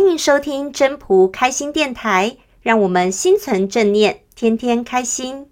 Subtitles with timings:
[0.00, 5.46] 欢迎收听真朴开心电台，让我们心存正念，天天开心。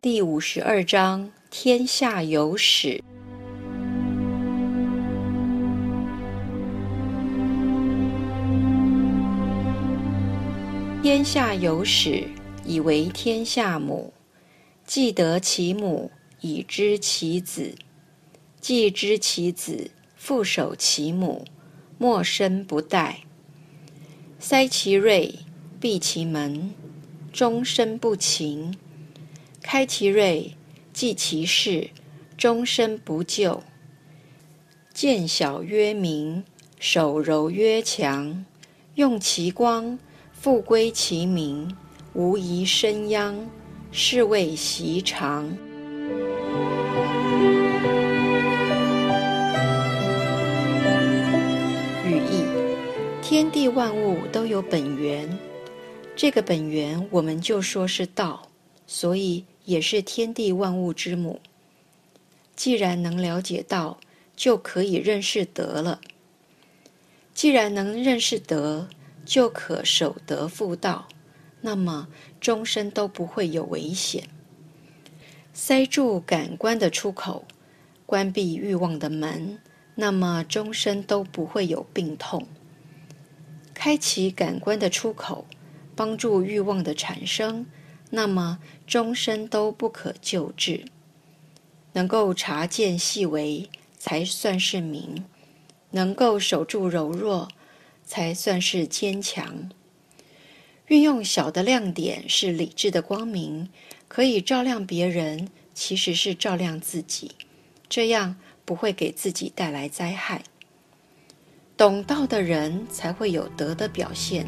[0.00, 3.04] 第五十二章：天下有始。
[11.02, 12.28] 天下有始，
[12.64, 14.12] 以为天下母。
[14.86, 17.74] 既得其母，以知其子；
[18.60, 21.44] 既知其子，复守其母，
[21.98, 23.14] 莫身不殆。
[24.38, 25.34] 塞其锐，
[25.80, 26.72] 闭其门，
[27.32, 28.72] 终身不勤。
[29.60, 30.54] 开其锐，
[30.92, 31.90] 济其事，
[32.38, 33.64] 终身不救。
[34.94, 36.44] 见小曰明，
[36.78, 38.46] 守柔曰强。
[38.94, 39.98] 用其光，
[40.42, 41.72] 复归其名，
[42.14, 43.48] 无疑生殃，
[43.92, 45.46] 是谓习常。
[52.04, 52.42] 语义：
[53.22, 55.38] 天地万物都有本源，
[56.16, 58.48] 这个本源我们就说是道，
[58.88, 61.38] 所以也是天地万物之母。
[62.56, 63.96] 既然能了解道，
[64.34, 66.00] 就可以认识德了。
[67.32, 68.88] 既然能认识德，
[69.24, 71.08] 就可守得妇道，
[71.60, 72.08] 那么
[72.40, 74.24] 终身都不会有危险。
[75.52, 77.44] 塞住感官的出口，
[78.06, 79.58] 关闭欲望的门，
[79.94, 82.46] 那么终身都不会有病痛。
[83.74, 85.46] 开启感官的出口，
[85.94, 87.66] 帮助欲望的产生，
[88.10, 90.84] 那么终身都不可救治。
[91.92, 95.22] 能够察见细微，才算是明；
[95.90, 97.48] 能够守住柔弱，
[98.12, 99.70] 才算是坚强。
[100.88, 103.70] 运用小的亮点是理智的光明，
[104.06, 107.30] 可以照亮别人，其实是照亮自己，
[107.88, 110.42] 这样不会给自己带来灾害。
[111.74, 114.46] 懂道的人才会有德的表现，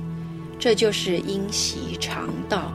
[0.59, 2.71] 这就是因习常道。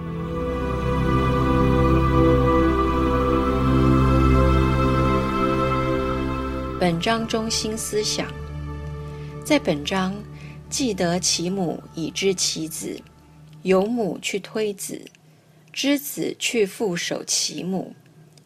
[6.80, 8.26] 本章中心思想，
[9.46, 10.16] 在本章。
[10.70, 13.02] 既得其母，以知其子；
[13.64, 15.10] 由母去推子，
[15.74, 17.96] 知子去复守其母。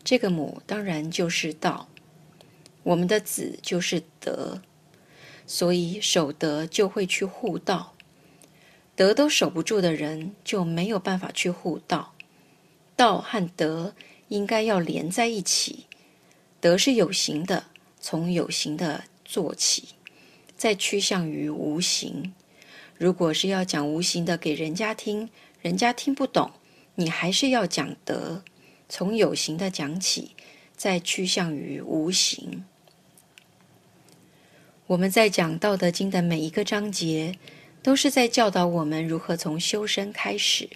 [0.05, 1.89] 这个母当然就是道，
[2.83, 4.61] 我们的子就是德，
[5.45, 7.93] 所以守德就会去护道。
[8.95, 12.13] 德都守不住的人，就没有办法去护道。
[12.95, 13.93] 道和德
[14.29, 15.87] 应该要连在一起。
[16.61, 17.65] 德是有形的，
[17.99, 19.89] 从有形的做起。
[20.55, 22.33] 再趋向于无形。
[22.97, 25.29] 如果是要讲无形的给人家听，
[25.61, 26.51] 人家听不懂，
[26.95, 28.43] 你还是要讲德，
[28.87, 30.31] 从有形的讲起，
[30.77, 32.63] 再趋向于无形。
[34.87, 37.37] 我们在讲《道德经》的每一个章节，
[37.81, 40.69] 都是在教导我们如何从修身开始，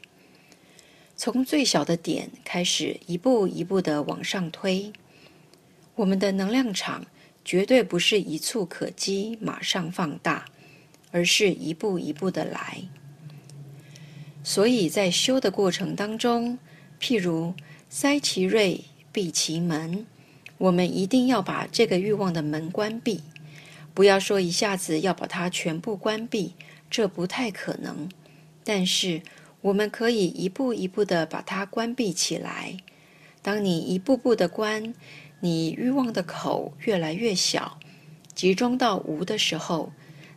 [1.16, 4.92] 从最小的点开始，一步一步的往上推。
[5.96, 7.06] 我们的能量场。
[7.48, 10.48] 绝对不是一蹴可及，马上放大，
[11.12, 12.84] 而是一步一步的来。
[14.44, 16.60] 所以在修的过程当中，
[17.00, 17.54] 譬如
[17.88, 18.82] 塞其锐，
[19.14, 20.06] 闭其门，
[20.58, 23.22] 我们一定要把这个欲望的门关闭，
[23.94, 26.54] 不要说一下子要把它全部关闭，
[26.92, 28.10] 这不太可能。
[28.66, 29.22] 但是
[29.62, 32.76] 我们可以一步一步的把它关闭起来。
[33.42, 34.94] 当你一步步的关，
[35.40, 37.80] 你欲望的口越来越小，
[38.34, 39.92] 集中到无的时候，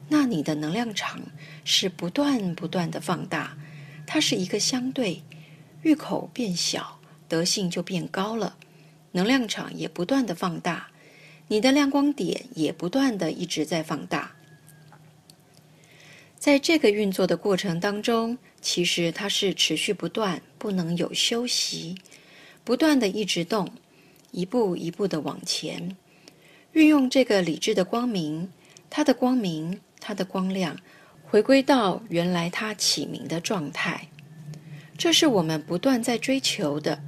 [0.08, 1.22] 那你的能量场
[1.64, 3.56] 是不断不断的放大，
[4.06, 5.22] 它是一个相对，
[5.82, 8.56] 欲口变小，德性就变高了，
[9.12, 10.88] 能量场也不断的放大，
[11.48, 14.32] 你的亮光点也不断的一直在放大。
[16.38, 21.94] 在这个运作的过程当中，其实它是持续不断，不能有休息，
[22.64, 23.70] 不断的一直动。
[24.32, 25.96] 一步一步的往前，
[26.72, 28.50] 运用这个理智的光明，
[28.88, 30.76] 它的光明，它的光亮，
[31.22, 34.08] 回归到原来它起明的状态。
[34.96, 37.02] 这是我们不断在追求的。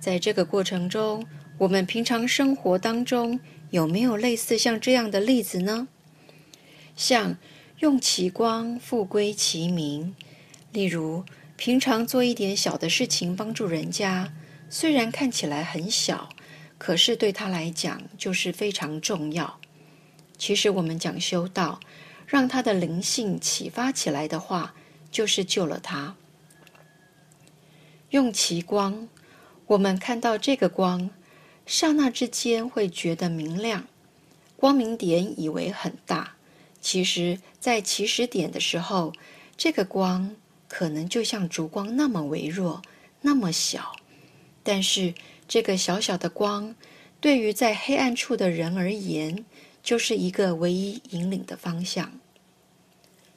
[0.00, 1.26] 在这个过程中，
[1.58, 3.38] 我们平常生活当中
[3.70, 5.88] 有没有类似像这样的例子呢？
[6.96, 7.36] 像
[7.80, 10.14] 用其光复归其明，
[10.72, 11.24] 例如
[11.56, 14.32] 平常做一点小的事情帮助人家，
[14.68, 16.28] 虽然看起来很小。
[16.78, 19.58] 可是对他来讲，就是非常重要。
[20.38, 21.80] 其实我们讲修道，
[22.26, 24.74] 让他的灵性启发起来的话，
[25.10, 26.14] 就是救了他。
[28.10, 29.08] 用其光，
[29.66, 31.10] 我们看到这个光，
[31.66, 33.86] 刹那之间会觉得明亮，
[34.56, 36.36] 光明点以为很大，
[36.80, 39.12] 其实，在起始点的时候，
[39.56, 40.34] 这个光
[40.68, 42.80] 可能就像烛光那么微弱，
[43.20, 43.96] 那么小。
[44.70, 45.14] 但是，
[45.48, 46.74] 这个小小的光，
[47.22, 49.46] 对于在黑暗处的人而言，
[49.82, 52.20] 就是一个唯一引领的方向。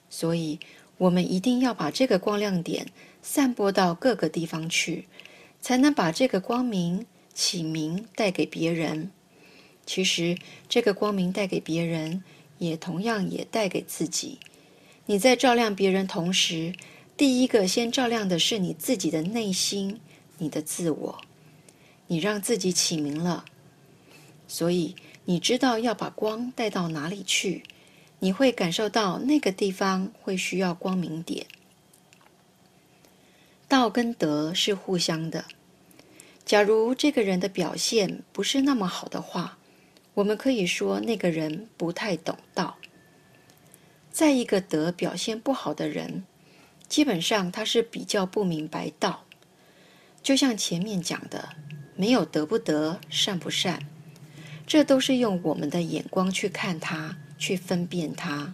[0.10, 0.60] 所以，
[0.98, 2.88] 我们一定要把这个光亮点
[3.22, 5.06] 散播到各个地方去，
[5.62, 9.10] 才能把这个光明启明带给别人。
[9.86, 10.38] 其实，
[10.68, 12.22] 这个光明带给别人，
[12.58, 14.38] 也同样也带给自己。
[15.06, 16.74] 你在照亮别人同时，
[17.16, 20.02] 第一个先照亮的是你自己的内心。
[20.42, 21.22] 你的自我，
[22.08, 23.46] 你让自己起名了，
[24.48, 24.96] 所以
[25.26, 27.62] 你知道要把光带到哪里去，
[28.18, 31.46] 你会感受到那个地方会需要光明点。
[33.68, 35.46] 道跟德是互相的。
[36.44, 39.60] 假如这个人的表现不是那么好的话，
[40.16, 42.78] 我们可以说那个人不太懂道。
[44.12, 46.26] 再一个德表现不好的人，
[46.90, 49.26] 基本上他是比较不明白道。
[50.24, 51.50] 就像前面讲的，
[51.96, 53.80] 没有得不得、善不善，
[54.68, 58.54] 这都是用我们的眼光去看它，去分辨它。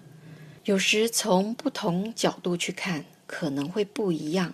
[0.63, 4.53] 有时从不同角度去看，可能会不一样。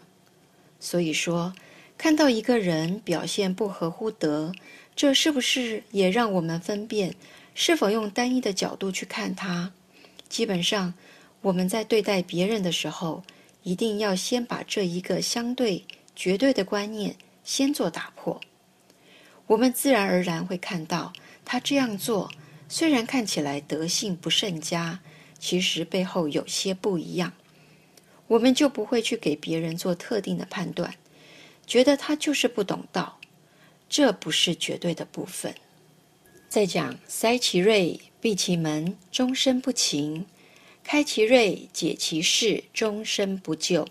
[0.79, 1.53] 所以说，
[1.97, 4.51] 看到一个人表现不合乎德，
[4.95, 7.15] 这是不是也让我们分辨
[7.55, 9.71] 是否用单一的角度去看他？
[10.27, 10.93] 基本上，
[11.41, 13.23] 我们在对待别人的时候，
[13.61, 15.85] 一定要先把这一个相对。
[16.15, 18.39] 绝对的观念先做打破，
[19.47, 21.11] 我们自然而然会看到
[21.43, 22.31] 他这样做，
[22.69, 24.99] 虽然看起来德性不甚佳，
[25.39, 27.33] 其实背后有些不一样。
[28.27, 30.95] 我们就不会去给别人做特定的判断，
[31.67, 33.19] 觉得他就是不懂道，
[33.89, 35.53] 这不是绝对的部分。
[36.47, 40.25] 再讲塞其锐，闭其门，终身不勤；
[40.83, 43.87] 开其锐，解其室，终身不救。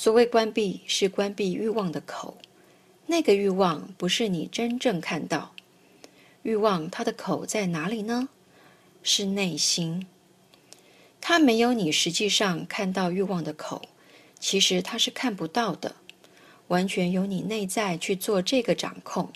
[0.00, 2.38] 所谓关闭，是关闭欲望的口。
[3.06, 5.52] 那个欲望不是你真正看到。
[6.44, 8.28] 欲望它的口在哪里呢？
[9.02, 10.06] 是内心。
[11.20, 13.82] 它没有你实际上看到欲望的口，
[14.38, 15.96] 其实它是看不到的。
[16.68, 19.32] 完全由你内在去做这个掌控。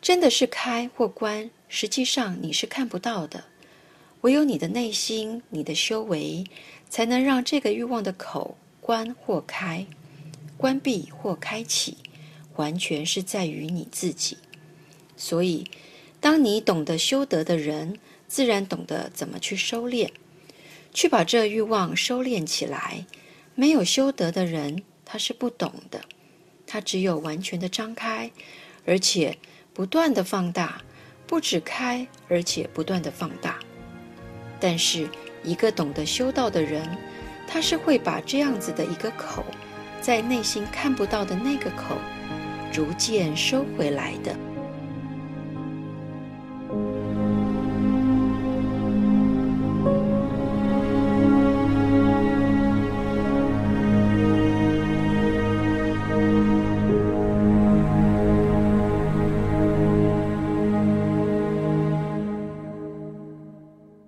[0.00, 3.44] 真的是开或关，实际上你是看不到的。
[4.22, 6.44] 唯有你的内心，你的修为，
[6.88, 8.56] 才能让这个欲望的口。
[8.86, 9.84] 关或开，
[10.56, 11.96] 关闭或开启，
[12.54, 14.38] 完全是在于你自己。
[15.16, 15.68] 所以，
[16.20, 17.98] 当你懂得修德的人，
[18.28, 20.10] 自然懂得怎么去收敛，
[20.94, 23.04] 去把这欲望收敛起来。
[23.56, 26.04] 没有修德的人，他是不懂的，
[26.64, 28.30] 他只有完全的张开，
[28.84, 29.36] 而且
[29.74, 30.80] 不断的放大，
[31.26, 33.58] 不止开，而且不断的放大。
[34.60, 35.10] 但是，
[35.42, 36.88] 一个懂得修道的人，
[37.46, 39.44] 他是会把这样子的一个口，
[40.00, 41.96] 在内心看不到的那个口，
[42.72, 44.36] 逐渐收回来的。